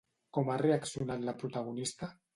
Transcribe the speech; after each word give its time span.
Com 0.37 0.49
ha 0.51 0.55
reaccionat 0.61 1.27
la 1.29 1.37
protagonista? 1.45 2.11